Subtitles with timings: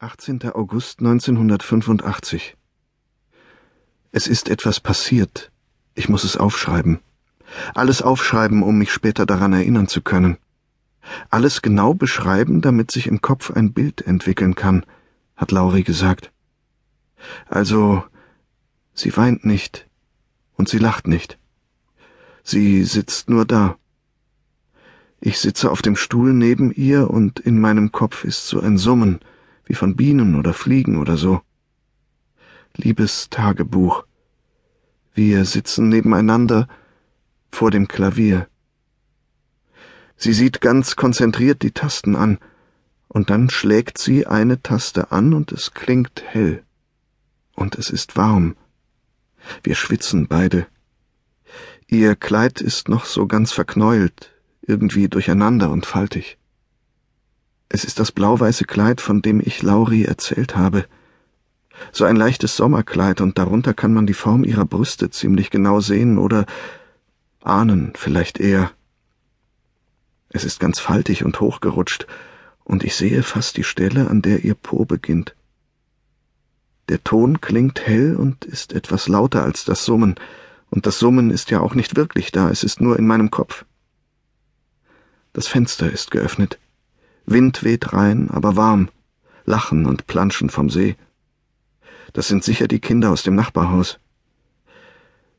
[0.00, 0.42] 18.
[0.54, 2.56] August 1985
[4.10, 5.52] Es ist etwas passiert.
[5.94, 6.98] Ich muss es aufschreiben.
[7.74, 10.36] Alles aufschreiben, um mich später daran erinnern zu können.
[11.30, 14.84] Alles genau beschreiben, damit sich im Kopf ein Bild entwickeln kann,
[15.36, 16.32] hat Lauri gesagt.
[17.46, 18.02] Also,
[18.94, 19.88] sie weint nicht
[20.56, 21.38] und sie lacht nicht.
[22.42, 23.76] Sie sitzt nur da.
[25.20, 29.20] Ich sitze auf dem Stuhl neben ihr und in meinem Kopf ist so ein Summen,
[29.66, 31.40] wie von Bienen oder Fliegen oder so.
[32.76, 34.04] Liebes Tagebuch.
[35.14, 36.68] Wir sitzen nebeneinander
[37.52, 38.48] vor dem Klavier.
[40.16, 42.38] Sie sieht ganz konzentriert die Tasten an,
[43.08, 46.64] und dann schlägt sie eine Taste an und es klingt hell.
[47.54, 48.56] Und es ist warm.
[49.62, 50.66] Wir schwitzen beide.
[51.86, 56.38] Ihr Kleid ist noch so ganz verknäult, irgendwie durcheinander und faltig.
[57.68, 60.86] Es ist das blau-weiße Kleid, von dem ich Lauri erzählt habe.
[61.92, 66.18] So ein leichtes Sommerkleid, und darunter kann man die Form ihrer Brüste ziemlich genau sehen
[66.18, 66.46] oder
[67.42, 68.70] ahnen vielleicht eher.
[70.28, 72.06] Es ist ganz faltig und hochgerutscht,
[72.64, 75.34] und ich sehe fast die Stelle, an der ihr Po beginnt.
[76.88, 80.16] Der Ton klingt hell und ist etwas lauter als das Summen,
[80.70, 83.64] und das Summen ist ja auch nicht wirklich da, es ist nur in meinem Kopf.
[85.32, 86.58] Das Fenster ist geöffnet.
[87.26, 88.90] Wind weht rein, aber warm.
[89.44, 90.96] Lachen und Planschen vom See.
[92.12, 93.98] Das sind sicher die Kinder aus dem Nachbarhaus.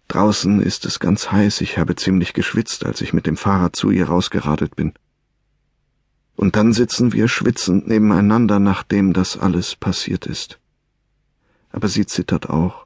[0.07, 3.89] Draußen ist es ganz heiß, ich habe ziemlich geschwitzt, als ich mit dem Fahrrad zu
[3.89, 4.93] ihr rausgeradelt bin.
[6.35, 10.59] Und dann sitzen wir schwitzend nebeneinander, nachdem das alles passiert ist.
[11.71, 12.85] Aber sie zittert auch.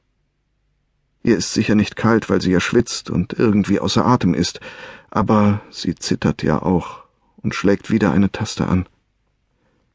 [1.24, 4.62] Ihr ist sicher nicht kalt, weil sie ja schwitzt und irgendwie außer Atem ist,
[5.10, 7.04] aber sie zittert ja auch
[7.42, 8.88] und schlägt wieder eine Taste an.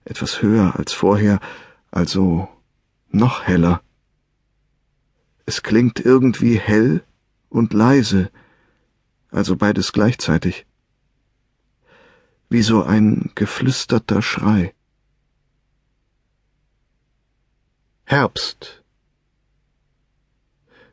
[0.05, 1.41] Etwas höher als vorher,
[1.91, 2.49] also
[3.11, 3.83] noch heller.
[5.47, 7.03] Es klingt irgendwie hell
[7.49, 8.31] und leise,
[9.31, 10.67] also beides gleichzeitig.
[12.49, 14.75] Wie so ein geflüsterter Schrei.
[18.05, 18.83] Herbst.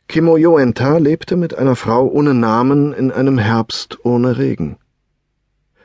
[0.07, 4.77] Kimo Joenta lebte mit einer Frau ohne Namen in einem Herbst ohne Regen.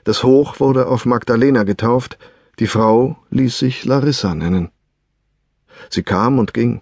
[0.06, 2.16] Das Hoch wurde auf Magdalena getauft,
[2.60, 4.70] die Frau ließ sich Larissa nennen.
[5.90, 6.80] Sie kam und ging.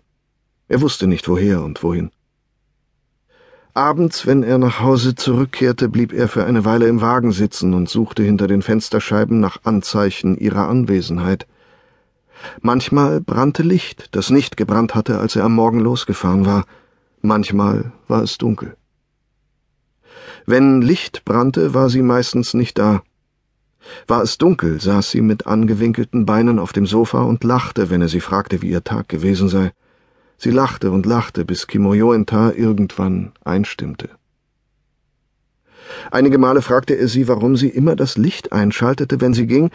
[0.69, 2.11] Er wusste nicht woher und wohin.
[3.73, 7.89] Abends, wenn er nach Hause zurückkehrte, blieb er für eine Weile im Wagen sitzen und
[7.89, 11.47] suchte hinter den Fensterscheiben nach Anzeichen ihrer Anwesenheit.
[12.61, 16.67] Manchmal brannte Licht, das nicht gebrannt hatte, als er am Morgen losgefahren war.
[17.23, 18.77] Manchmal war es dunkel.
[20.45, 23.03] Wenn Licht brannte, war sie meistens nicht da.
[24.07, 28.09] War es dunkel, saß sie mit angewinkelten Beinen auf dem Sofa und lachte, wenn er
[28.09, 29.73] sie fragte, wie ihr Tag gewesen sei.
[30.37, 34.11] Sie lachte und lachte, bis Kimoyoenta irgendwann einstimmte.
[36.11, 39.71] Einige Male fragte er sie, warum sie immer das Licht einschaltete, wenn sie ging,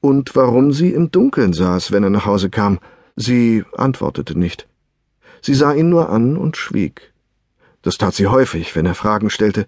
[0.00, 2.78] und warum sie im Dunkeln saß, wenn er nach Hause kam.
[3.16, 4.68] Sie antwortete nicht.
[5.40, 7.12] Sie sah ihn nur an und schwieg.
[7.82, 9.66] Das tat sie häufig, wenn er Fragen stellte.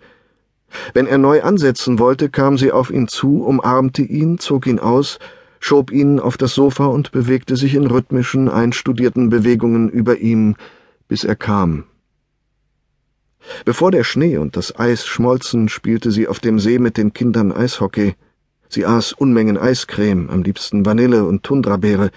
[0.95, 5.19] Wenn er neu ansetzen wollte, kam sie auf ihn zu, umarmte ihn, zog ihn aus,
[5.61, 10.57] schob ihn auf das Sofa und bewegte sich in rhythmischen, einstudierten Bewegungen über ihm,
[11.09, 11.85] bis er kam.
[13.65, 17.53] Bevor der Schnee und das Eis schmolzen, spielte sie auf dem See mit den Kindern
[17.53, 18.15] Eishockey.
[18.69, 22.11] Sie aß Unmengen Eiscreme, am liebsten Vanille und Tundrabeere.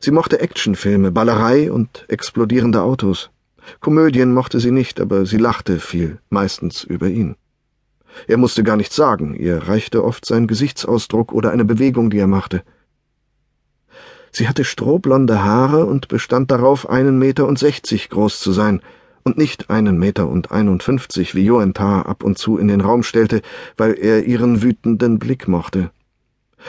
[0.00, 3.30] Sie mochte Actionfilme, Ballerei und explodierende Autos.
[3.80, 7.36] Komödien mochte sie nicht, aber sie lachte viel, meistens über ihn.
[8.26, 12.26] Er musste gar nichts sagen, ihr reichte oft sein Gesichtsausdruck oder eine Bewegung, die er
[12.26, 12.62] machte.
[14.30, 18.82] Sie hatte strohblonde Haare und bestand darauf, einen Meter und sechzig groß zu sein
[19.24, 23.42] und nicht einen Meter und einundfünfzig, wie Joentar ab und zu in den Raum stellte,
[23.76, 25.90] weil er ihren wütenden Blick mochte.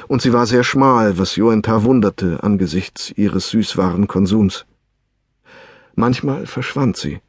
[0.07, 4.65] Und sie war sehr schmal, was Joentar wunderte angesichts ihres Süßwarenkonsums.
[5.95, 7.19] Manchmal verschwand sie.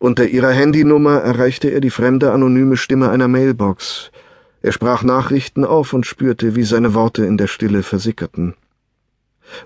[0.00, 4.12] Unter ihrer Handynummer erreichte er die fremde anonyme Stimme einer Mailbox.
[4.62, 8.54] Er sprach Nachrichten auf und spürte, wie seine Worte in der Stille versickerten.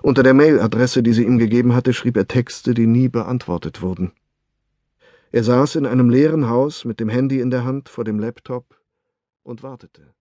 [0.01, 4.11] Unter der Mailadresse, die sie ihm gegeben hatte, schrieb er Texte, die nie beantwortet wurden.
[5.31, 8.79] Er saß in einem leeren Haus mit dem Handy in der Hand vor dem Laptop
[9.43, 10.13] und wartete.